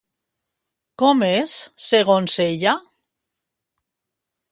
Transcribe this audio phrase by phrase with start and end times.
[1.01, 1.53] Com és,
[1.89, 2.73] segons ella?